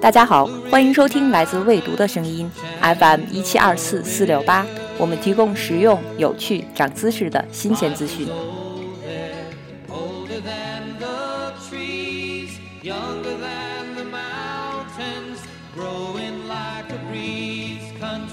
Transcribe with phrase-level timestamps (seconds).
[0.00, 4.66] 大家好，欢迎收听来自未读的声音 FM 一七二四四六八，
[4.98, 8.26] 我们提供实用、有趣、长姿势的新鲜资讯。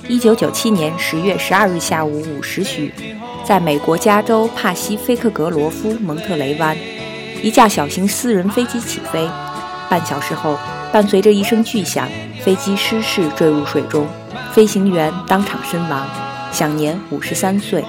[0.07, 2.91] 一九九七年十月十二日下午五时许，
[3.49, 6.77] 在美国加州帕西菲克格罗夫蒙特雷湾，
[7.41, 9.27] 一架小型私人飞机起飞。
[9.89, 10.55] 半小时后，
[10.91, 12.07] 伴随着一声巨响，
[12.43, 14.05] 飞机失事坠入水中，
[14.53, 16.05] 飞行员当场身亡，
[16.51, 17.83] 享年五十三岁。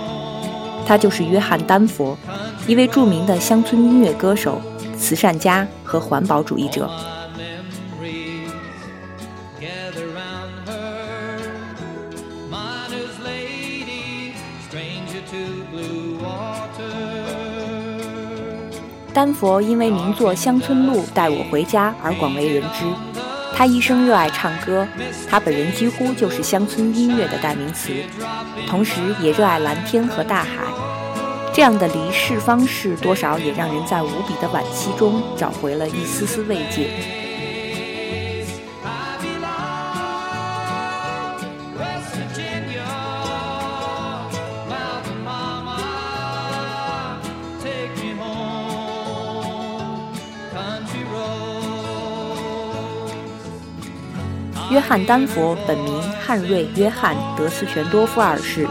[0.87, 2.17] 他就是约翰·丹佛，
[2.67, 4.63] 一位著名的乡村音乐歌手、
[4.97, 6.91] 慈善家和环保主义者。
[19.13, 22.85] 丹佛因为名作《乡村路，带我回家》而广为人知。
[23.55, 24.87] 他一生热爱唱歌，
[25.29, 27.93] 他本人几乎就是乡村音乐的代名词，
[28.66, 30.49] 同时也热爱蓝天和大海。
[31.52, 37.20] 这样的离世方式，多少也让人在无比的惋惜中找回了一丝丝慰藉。
[54.71, 58.68] 约翰·丹佛本名汉瑞·约翰·德斯全多夫二世，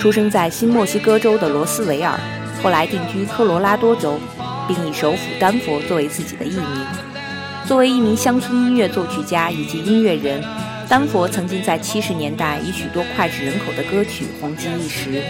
[0.00, 2.18] 出生在新墨西哥州的罗斯维尔，
[2.60, 4.18] 后来定居科罗拉多州，
[4.66, 6.86] 并以首府丹佛作为自己的艺名。
[7.64, 10.42] 作为一名乡村音乐作曲家以及音乐人，
[10.88, 15.22] 丹佛曾经在七十年代以许多脍炙人口的歌曲红极一时。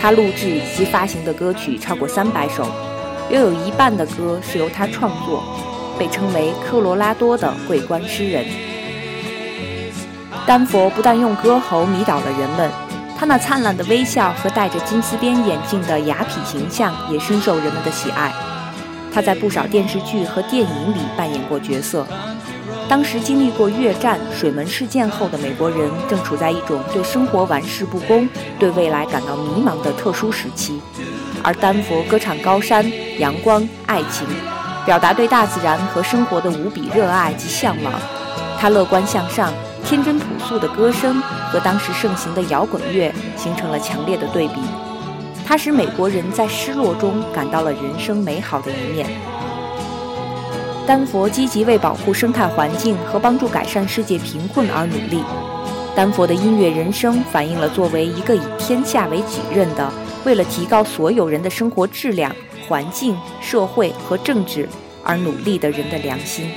[0.00, 2.66] 他录制以及发行的歌曲超过三百首，
[3.30, 5.44] 约有一半的歌是由他创作，
[5.96, 8.44] 被称为科罗拉多的桂冠诗人。
[10.48, 12.70] 丹佛不但用歌喉迷倒了人们，
[13.18, 18.32] 他那灿烂的微笑和戴着金丝边眼镜的雅痞形象也深受人们的喜爱。
[19.12, 22.06] 他在不少电视剧和电影里扮演过角色。
[22.88, 28.26] 当时经历过越战、水门事件后的美国人，正处在一种对生活玩世不恭、
[28.58, 30.80] 对未来感到迷茫的特殊时期。
[31.42, 34.26] 而丹佛歌唱高山、阳光、爱情，
[34.86, 37.92] 表达对大自然和生活的无比热爱及向往。
[38.58, 39.52] 他乐观向上。
[39.84, 44.54] 天真朴素的歌声和当时盛行的摇滚乐形成了强烈的对比，
[45.46, 49.06] 它使美国人在失落中感到了人生美好的一面。
[50.86, 55.22] 丹佛积极为保护生态环境和帮助改善世界贫困而努力。
[55.94, 59.90] 丹佛的音乐人生反映了作为一个以天下为己任的、
[60.24, 62.34] 为了提高所有人的生活质量、
[62.68, 64.68] 环境、社会和政治
[65.02, 66.50] 而努力的人的良心。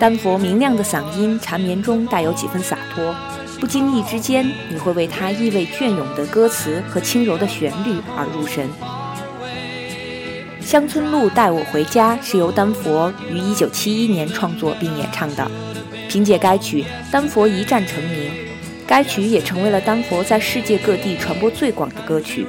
[0.00, 3.14] 丹佛明亮的嗓音，缠绵中带有几分洒脱，
[3.60, 8.66] 不经意之间，你会为他意味隽永的歌词和轻柔的旋律而入神。
[10.66, 15.46] 《乡村路，带我回家》是由丹佛于1971年创作并演唱的，
[16.08, 16.82] 凭借该曲，
[17.12, 18.30] 丹佛一战成名。
[18.86, 22.46] 该曲也成为了丹佛在世界各地传播最广的歌曲。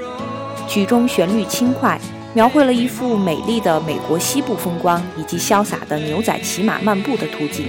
[0.69, 1.99] 曲中旋律轻快。
[2.33, 7.67] 描绘了一幅美丽的美国西部风光，以及潇洒的牛仔骑马漫步的图景。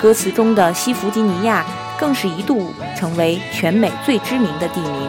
[0.00, 1.64] 歌词中的西弗吉尼亚
[1.98, 5.08] 更是一度成为全美最知名的地名。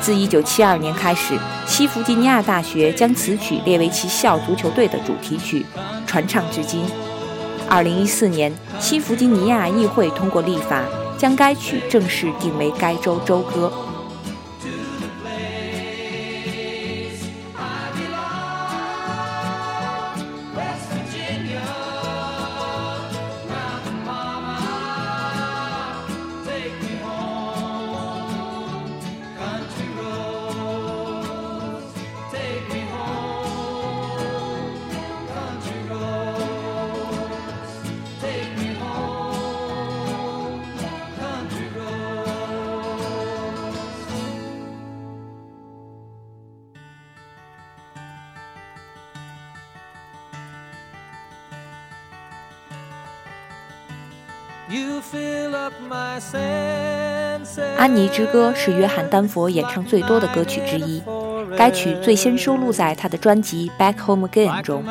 [0.00, 1.34] 自1972年开始，
[1.66, 5.64] 西弗吉尼亚大学将此曲列为其校足球队的主题曲，
[6.06, 6.84] 传唱至今。
[7.70, 10.82] 2014年，西弗吉尼亚议会通过立法，
[11.16, 13.72] 将该曲正式定为该州州歌。
[57.76, 61.02] 《安妮之歌》是约翰·丹佛演唱最多的歌曲之一，
[61.56, 64.84] 该曲最先收录在他的专辑《Back Home Again》中。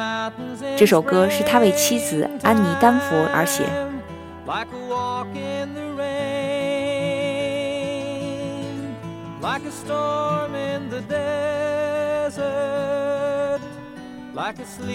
[0.77, 3.63] 这首歌是他为妻子安妮·丹佛而写。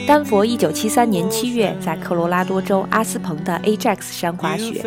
[0.06, 4.82] 丹佛1973年7月在科罗拉多州阿斯彭的 Ajax 山滑雪。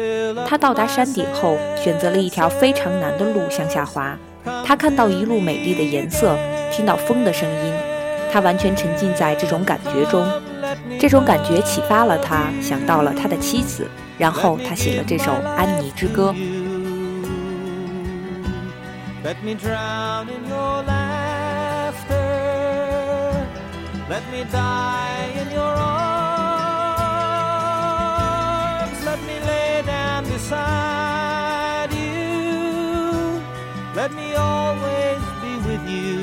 [0.45, 4.17] 他到达山顶后，选择了一条非常难的路向下滑。
[4.65, 6.37] 他看到一路美丽的颜色，
[6.71, 7.73] 听到风的声音，
[8.31, 10.27] 他完全沉浸在这种感觉中。
[10.99, 13.87] 这种感觉启发了他，想到了他的妻子，
[14.17, 16.33] 然后他写了这首《安妮之歌》。
[19.23, 21.10] Let me drown in your laughter.
[24.11, 26.19] Let me die in your arms.
[29.05, 33.41] Let me lay down beside you.
[33.95, 36.19] Let me always be with you.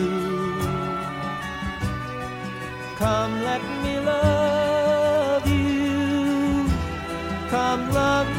[2.99, 6.69] Come, let me love you.
[7.49, 8.38] Come, love me.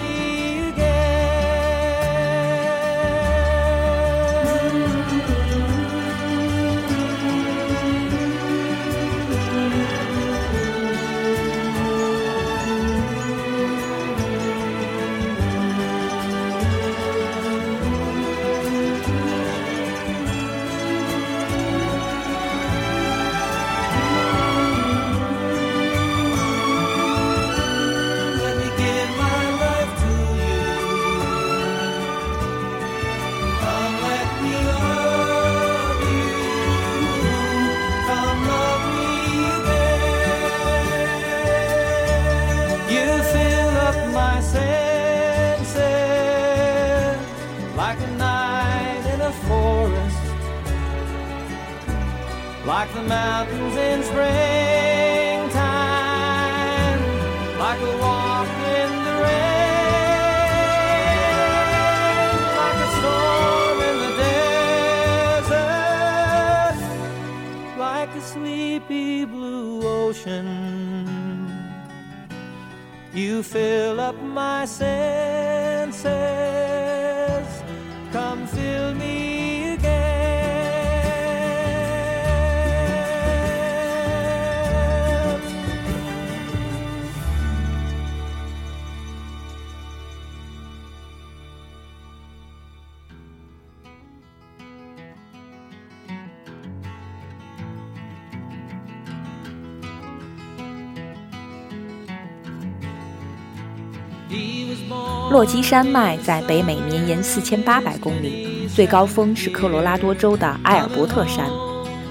[105.30, 111.46] 落基山脉在北美绵延四千八百公里，最高峰是科罗拉多州的埃尔伯特山。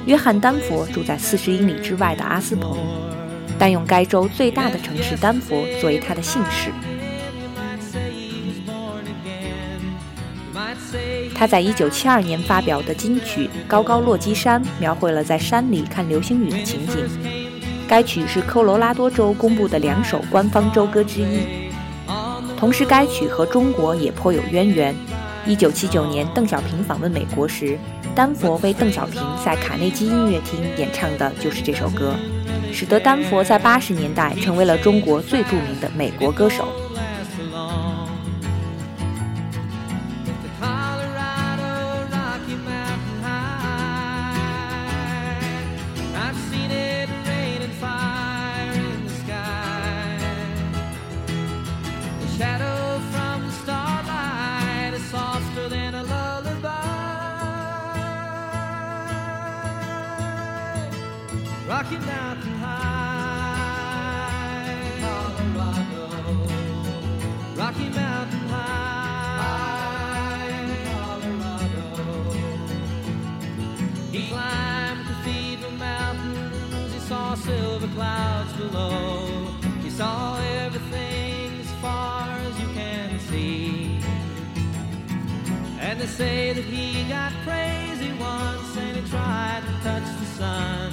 [0.07, 2.79] 约翰·丹佛住在四十英里之外的阿斯彭，
[3.59, 6.71] 但用该州最大的城市丹佛作为他的姓氏。
[11.35, 17.05] 他在一九七二年发表的金曲《高高落基山》描绘了在山里看流星雨的情景。
[17.89, 21.58] 该曲是科罗拉多州公布的两首官方州歌之一。
[22.59, 24.93] 同时，该曲和中国也颇有渊源。
[25.47, 27.79] 一九七九年，邓小平访问美国时，
[28.17, 32.17] 丹佛为邓小平在卡内基音乐厅演唱的就是这首歌，
[32.73, 36.67] 使得丹佛在八十年代成为了中国最著名的美国歌手。
[86.19, 90.93] Say that he got crazy once and he tried to touch the sun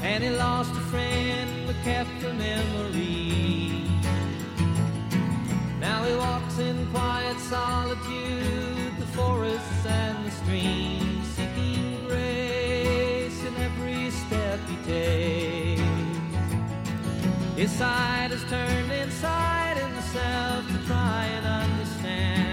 [0.00, 3.82] and he lost a friend but kept the memory.
[5.80, 14.08] Now he walks in quiet solitude, the forests and the streams, seeking grace in every
[14.22, 15.82] step he takes.
[17.56, 22.44] His sight has turned inside himself to try and understand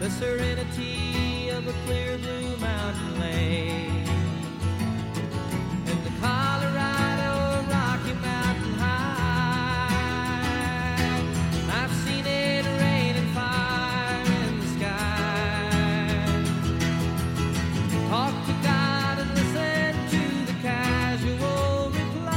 [0.00, 4.08] the serenity beauty of a clear blue mountain lake.
[5.86, 9.08] And the Colorado Rocky Mountain High.
[11.70, 15.68] I've seen it rain and fire in the sky.
[18.08, 22.34] Talk to God and listen to the casual reply.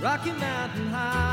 [0.00, 1.25] Rocky Mountain High.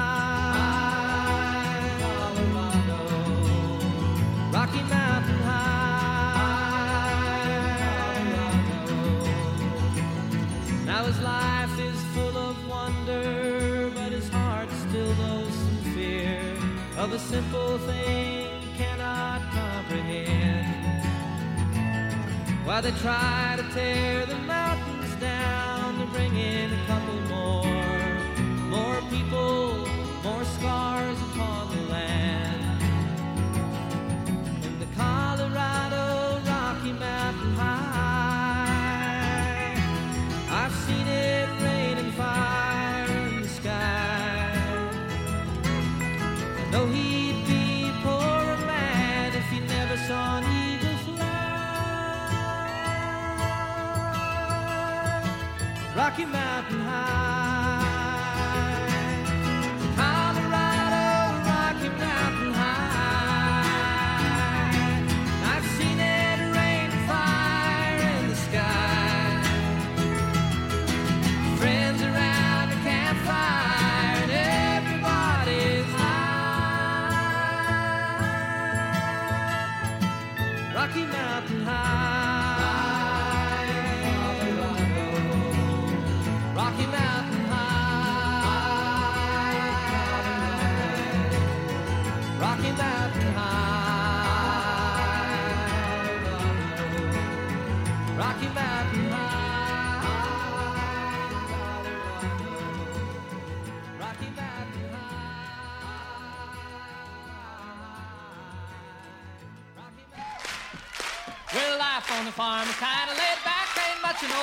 [12.53, 16.39] Of wonder, but his heart still goes in fear.
[16.97, 21.05] Of a simple thing cannot comprehend.
[22.65, 27.83] While they try to tear the mountains down to bring in a couple more,
[28.75, 29.87] more people,
[30.23, 30.92] more scars
[56.13, 57.32] Rocky Mountain High,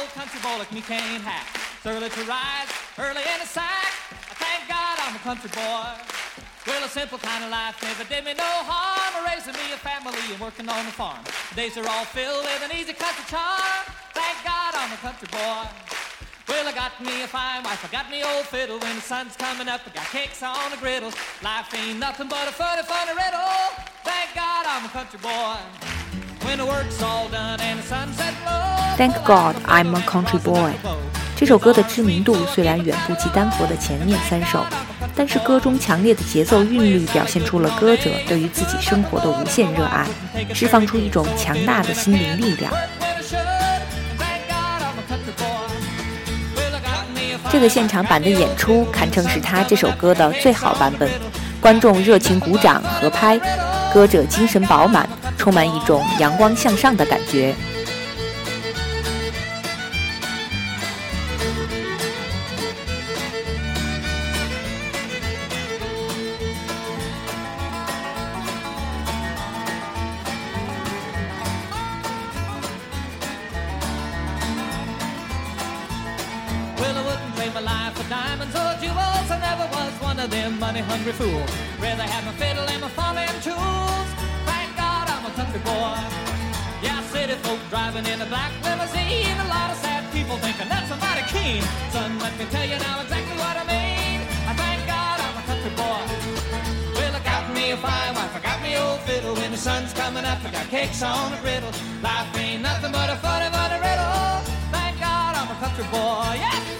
[0.00, 1.44] old country boy like me can't hack.
[1.76, 3.92] It's early to rise, early in the sack.
[4.32, 5.92] I thank God I'm a country boy.
[6.66, 9.12] Well, a simple kind of life never did me no harm.
[9.28, 11.20] Raising me a family and working on the farm.
[11.54, 13.84] Days are all filled with an easy country charm.
[14.16, 15.68] Thank God I'm a country boy.
[16.48, 18.78] Well, I got me a fine wife, I got me old fiddle.
[18.80, 21.12] When the sun's coming up, I got cakes on the griddle.
[21.44, 23.84] Life ain't nothing but a funny, funny riddle.
[24.02, 25.89] Thank God I'm a country boy.
[28.96, 30.72] Thank God I'm a country boy。
[31.36, 34.64] 这首歌的知名度虽然远不及丹佛的前面三首，
[35.14, 40.06] 但是歌中强烈的节奏韵律表现出了歌者对于自己生活的无限热爱，
[40.54, 42.72] 释放出一种强大的心灵力量。
[47.50, 51.10] 这个现场版的演出堪称是他这首歌的最好版本，
[51.60, 53.38] 观众热情鼓掌合拍，
[53.92, 55.08] 歌者精神饱满，
[55.40, 57.54] 充满一种阳光向上的感觉。
[76.76, 79.30] Well, I wouldn't trade my life for diamonds or jewels.
[79.30, 81.50] I never was one of them money-hungry fools.
[81.80, 84.19] Rather have my fiddle and my farming tools.
[85.64, 85.98] Boy.
[86.82, 89.36] Yeah, city folk driving in a black limousine.
[89.44, 91.62] A lot of sad people thinking that's a mighty keen.
[91.92, 94.18] Son, let me tell you now exactly what I mean.
[94.50, 96.02] I thank God I'm a country boy.
[96.96, 99.34] Well, I got me a fine wife, I got me old fiddle.
[99.34, 101.72] When the sun's coming up, I got cakes on the griddle.
[102.02, 104.40] Life ain't nothing but a funny, funny riddle.
[104.72, 106.40] Thank God I'm a country boy.
[106.40, 106.79] Yes,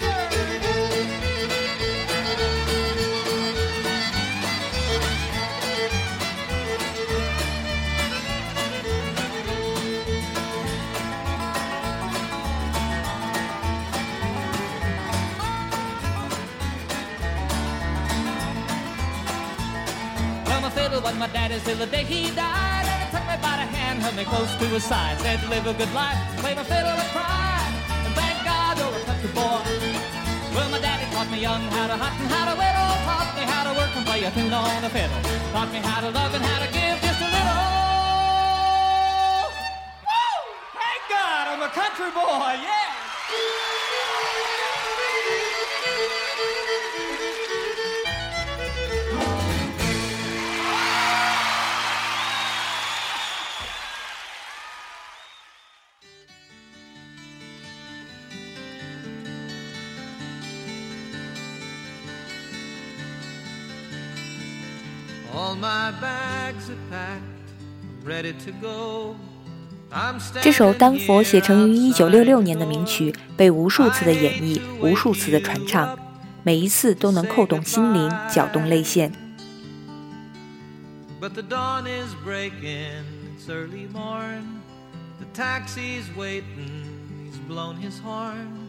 [20.81, 22.87] fiddle was my daddy's till the day he died.
[22.91, 25.17] And he took me by the hand, held me close to his side.
[25.21, 27.61] Said, live a good life, play my fiddle and cry.
[28.05, 29.61] And thank God you're a country boy.
[30.55, 32.93] Well, my daddy taught me young how to hunt and how to whittle.
[33.09, 35.21] Taught me how to work and play a tune on the fiddle.
[35.53, 37.63] Taught me how to love and how to give just a little.
[40.09, 40.37] Woo!
[40.81, 42.80] Thank God I'm a country boy, yeah!
[70.41, 75.99] 这首《丹佛》写成于 here 1966年的名曲被无数次的演绎，无数次的传唱，
[76.43, 79.13] 每一次都能扣动心灵，搅动泪腺。
[81.21, 83.05] But the dawn is breaking,
[83.37, 84.61] it's early morn.
[85.19, 86.45] The taxi's waiting,
[87.27, 88.69] he's blown his horn.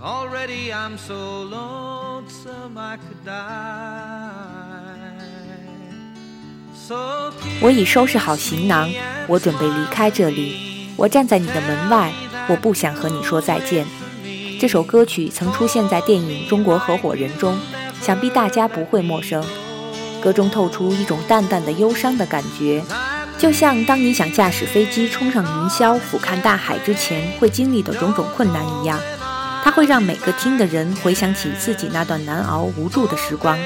[0.00, 4.71] Already I'm so lonesome I could die.
[7.60, 8.90] 我已收拾好行囊，
[9.26, 10.90] 我准备离开这里。
[10.96, 12.12] 我站在你的门外，
[12.48, 13.86] 我不想和你说再见。
[14.60, 17.58] 这首歌曲曾出现在电影《中国合伙人》中，
[18.00, 19.44] 想必大家不会陌生。
[20.20, 22.82] 歌中透出一种淡淡的忧伤的感觉，
[23.38, 29.00] 就像当你想驾驶飞机冲上云霄俯瞰大海之前会经历的种种困难一样。
[29.64, 33.58] 它会让每个听的人回想起自己那段难熬无助的时光，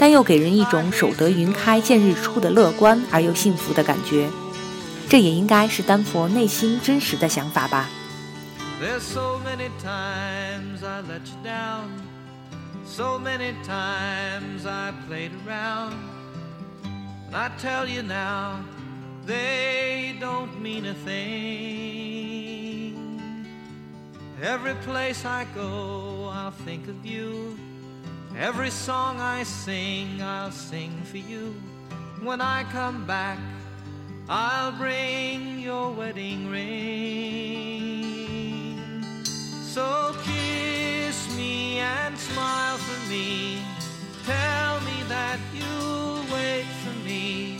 [0.00, 4.30] 但又给人一种守得云开见日出的乐观而又幸福的感觉。
[5.10, 7.86] 这也应该是丹佛内心真实的想法吧。
[24.42, 27.69] Every place I go, I'll think of you.
[28.38, 31.54] Every song I sing, I'll sing for you.
[32.22, 33.38] When I come back,
[34.28, 37.90] I'll bring your wedding ring.
[39.62, 43.58] So kiss me and smile for me.
[44.24, 47.58] Tell me that you'll wait for me.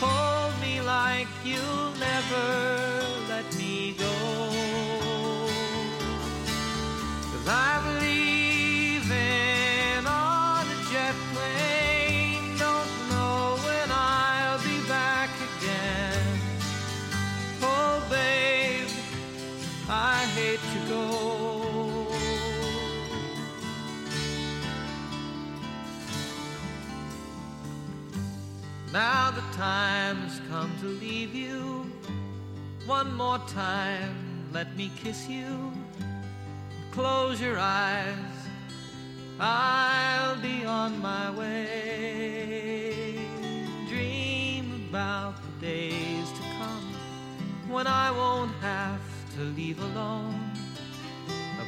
[0.00, 4.12] Hold me like you'll never let me go.
[7.30, 8.11] Cause I'm leaving
[20.42, 21.02] Hate to go.
[28.92, 31.86] Now the time has come to leave you.
[32.86, 34.16] One more time,
[34.52, 35.72] let me kiss you.
[36.90, 38.34] Close your eyes,
[39.38, 43.14] I'll be on my way.
[43.88, 46.86] Dream about the days to come
[47.68, 49.01] when I won't have
[49.36, 50.50] to leave alone.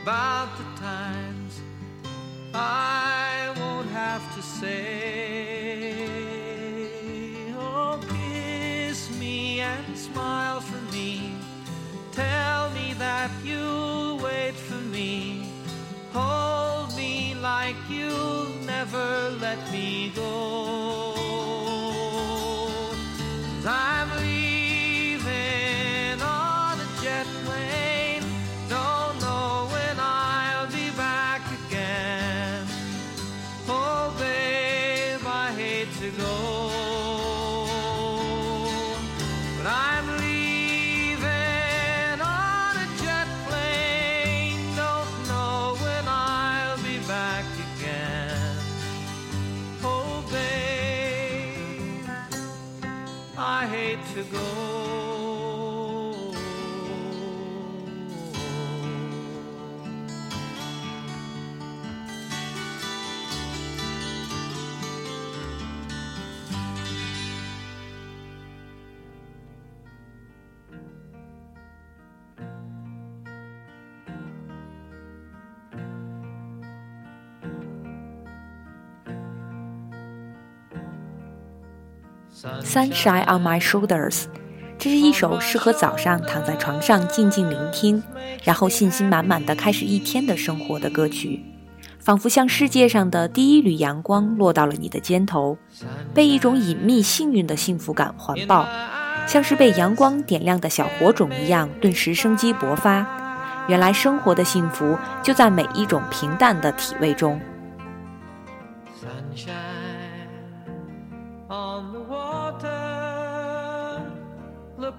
[0.02, 1.60] About the times
[2.52, 5.94] I won't have to say,
[7.56, 11.32] Oh, kiss me and smile for me.
[12.12, 15.46] Tell me that you'll wait for me.
[16.12, 20.83] Hold me like you'll never let me go.
[54.34, 54.73] Go.
[82.34, 84.24] Sunshine on my shoulders，
[84.76, 88.02] 这是一首适合早上躺在床上静静聆听，
[88.42, 91.44] 然后信心满满的开始一天的生活的歌曲，
[92.00, 95.56] 仿佛像世界上的第一缕阳光落到了你的肩头，
[96.12, 98.66] 被一种隐秘幸运的幸福感环抱，
[99.28, 103.06] 像是被阳光点亮的小火种一样，顿时生机勃发。
[103.68, 107.40] 原来生活的幸福就在每一种平淡的体味中。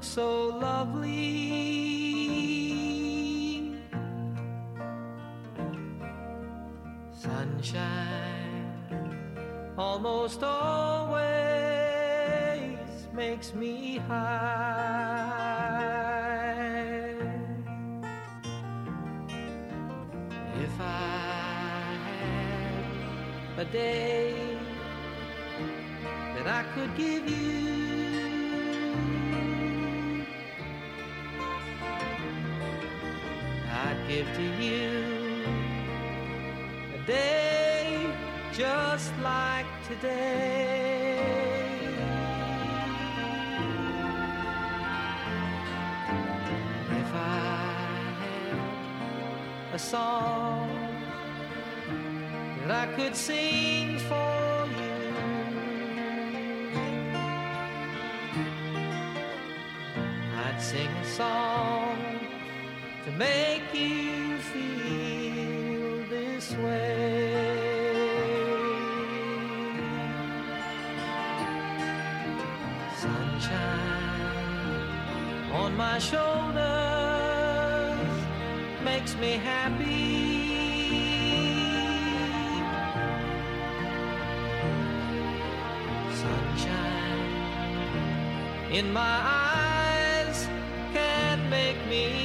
[0.05, 1.15] So lovely.
[7.11, 8.69] Sunshine
[9.77, 11.17] almost always
[13.13, 15.45] makes me high.
[20.65, 20.83] If I
[23.57, 24.57] had a day
[26.35, 27.65] that I could give you.
[34.07, 35.43] give to you
[36.93, 38.13] a day
[38.53, 41.17] just like today.
[46.91, 47.39] If I
[48.21, 50.69] had a song
[52.61, 55.13] that I could sing for you,
[60.37, 62.04] I'd sing a song
[63.17, 67.55] make you feel this way.
[72.97, 73.91] Sunshine
[75.53, 76.55] on my shoulders
[78.83, 79.95] makes me happy.
[86.21, 87.05] Sunshine
[88.71, 90.49] in my eyes
[90.93, 92.24] can make me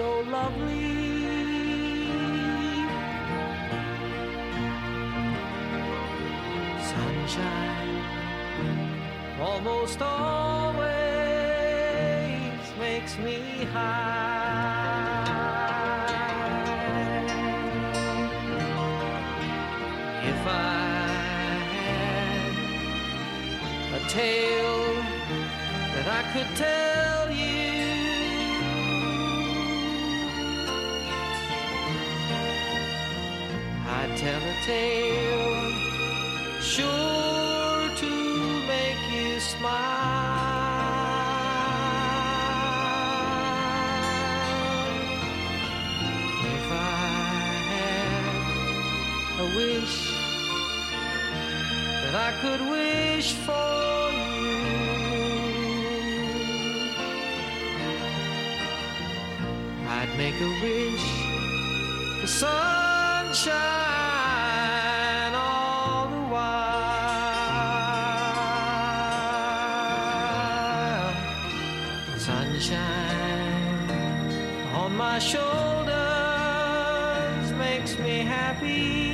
[0.00, 0.88] so lovely.
[6.90, 8.00] Sunshine
[9.38, 10.88] almost always
[12.78, 13.38] makes me
[13.74, 15.18] high.
[20.32, 20.80] If I
[21.74, 22.52] had
[23.98, 24.94] a tale
[25.94, 26.89] that I could tell
[34.16, 35.72] tell a tale
[36.60, 38.10] sure to
[38.66, 40.50] make you smile.
[46.54, 46.84] If I
[47.72, 48.24] had
[49.40, 49.96] a wish
[52.02, 54.10] that I could wish for
[54.42, 54.60] you,
[59.88, 61.06] I'd make a wish
[62.20, 63.79] for sunshine
[75.20, 75.92] shoulders
[77.52, 79.10] makes me happy.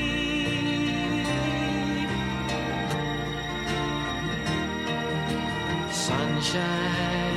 [5.90, 7.36] Sunshine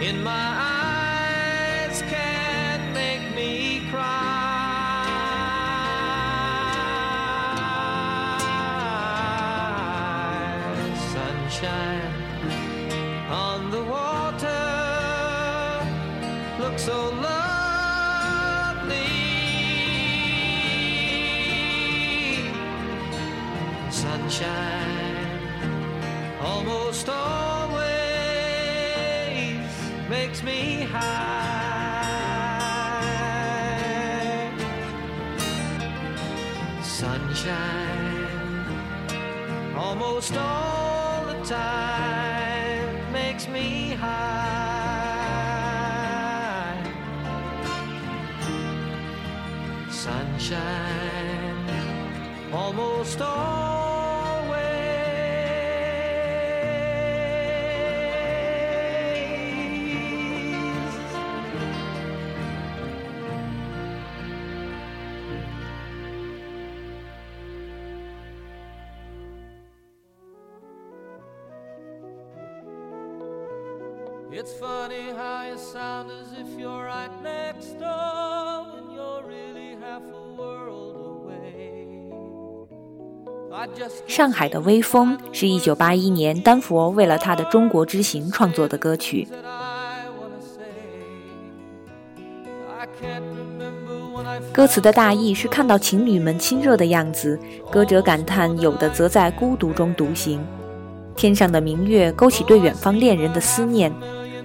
[0.00, 5.04] in my eyes can't make me cry.
[11.12, 12.14] Sunshine
[13.30, 14.82] on the water
[16.58, 17.21] looks so
[30.12, 31.00] makes me high.
[36.82, 38.26] Sunshine
[39.74, 44.12] almost all the time makes me high.
[49.88, 51.22] Sunshine
[52.52, 53.71] almost always.
[74.34, 80.00] It's funny how you sound as if you're right next door when you're really half
[80.00, 81.76] a world away.
[83.52, 89.28] I just 上海的微风是一九八一年丹佛为了他的中国之行创作的歌曲。
[94.50, 97.38] 歌词的大意是看到情侣们亲热的样子，
[97.70, 100.42] 歌者感叹有的则在孤独中独行。
[101.14, 103.92] 天上的明月勾起对远方恋人的思念，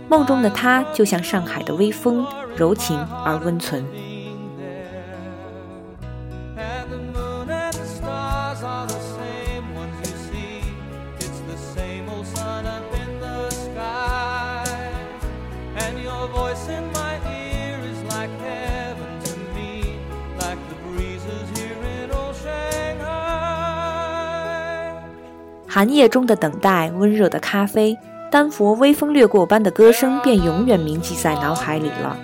[0.10, 3.86] 梦中的他就像上海的微风，柔情而温存。
[25.70, 27.96] 寒夜中的等待，温热的咖啡，
[28.30, 32.18] 丹佛微风掠过般的歌声便永远铭记在脑海里了。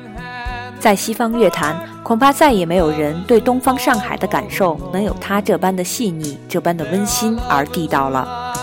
[0.80, 8.54] 在西方乐坛，恐怕再也没有人对东方上海的感受能有他这般的细腻、这般的温馨而地道了。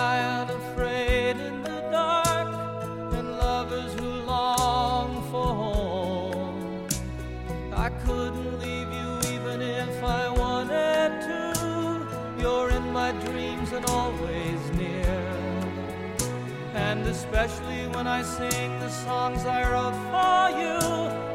[18.20, 20.76] I sing the songs I wrote for you,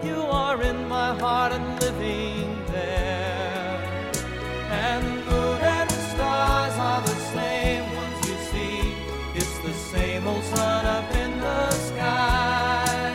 [0.08, 3.80] you are in my heart and living there.
[4.70, 8.94] And the moon and the stars are the same ones you see.
[9.34, 13.10] It's the same old sun up in the sky.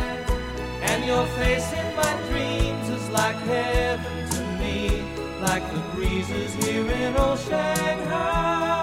[0.83, 5.04] And your face in my dreams is like heaven to me,
[5.42, 8.80] like the breezes here in old Shanghai.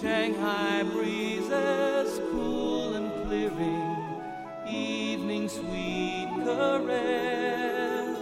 [0.00, 1.37] Shanghai breezes
[5.48, 8.18] sweet caress.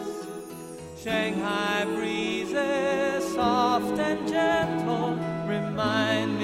[1.03, 5.17] Shanghai breezes soft and gentle
[5.49, 6.36] remind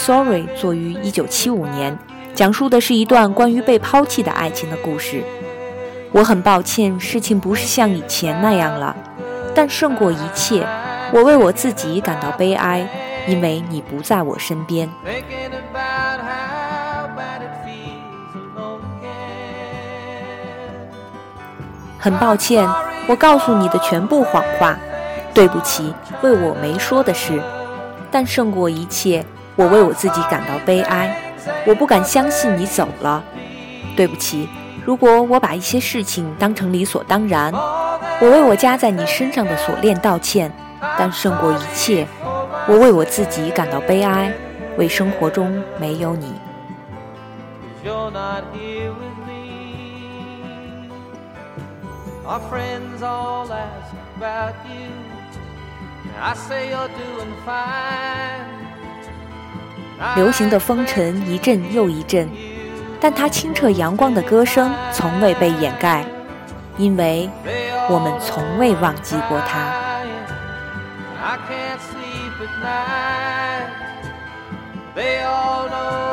[0.00, 1.98] Sorry 作于1975年，
[2.34, 5.22] 讲述的是一段关于被抛弃的爱情的故事。
[6.10, 8.96] 我很抱歉，事情不是像以前那样了，
[9.54, 10.66] 但胜过一切，
[11.12, 12.88] 我为我自己感到悲哀，
[13.28, 14.88] 因为你不在我身边。
[21.98, 22.66] 很抱歉，
[23.06, 24.78] 我告诉你的全部谎话，
[25.34, 27.38] 对不起，为我没说的事。
[28.10, 29.24] 但胜过一切，
[29.60, 31.14] 我为我自己感到悲哀，
[31.66, 33.22] 我不敢相信你走了。
[33.94, 34.48] 对不起，
[34.86, 40.50] 如果我把一些事情当成理所当然，我为我加在你身上的锁链道歉。
[40.98, 42.06] 但胜过一切，
[42.66, 44.32] 我为我自己感到悲哀，
[44.78, 46.32] 为生活中没有你。
[47.84, 50.88] You're not here with me.
[52.26, 54.88] Our friends all ask about you.
[56.18, 58.69] I say you're doing fine.
[60.16, 62.28] 流行的风尘一阵又一阵，
[63.00, 66.04] 但它清澈阳光的歌声从未被掩盖，
[66.76, 67.28] 因为
[67.88, 69.58] 我们从未忘记过它。
[71.22, 73.68] I can't sleep at night.
[74.96, 76.09] They all know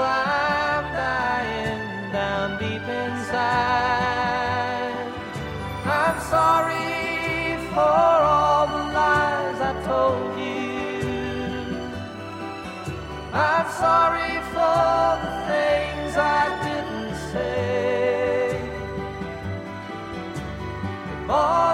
[13.39, 18.59] I'm sorry for the things I didn't say.
[21.27, 21.66] More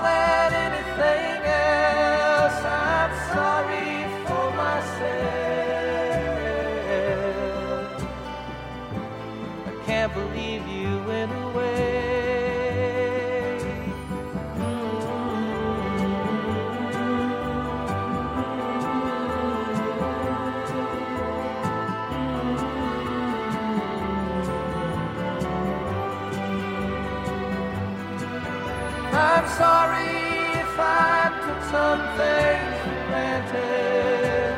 [31.73, 34.53] some things for granted.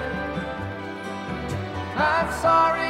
[1.95, 2.84] I'm sorry